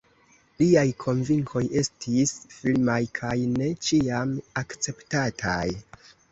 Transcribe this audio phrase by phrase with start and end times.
[0.61, 4.35] Liaj konvinkoj estis firmaj kaj ne ĉiam
[4.65, 5.63] akceptataj.